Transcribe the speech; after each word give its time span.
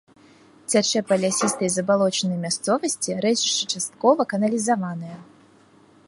Цячэ 0.71 1.01
па 1.09 1.15
лясістай 1.23 1.69
забалочанай 1.73 2.39
мясцовасці, 2.45 3.17
рэчышча 3.25 3.65
часткова 3.75 4.21
каналізаванае. 4.31 5.17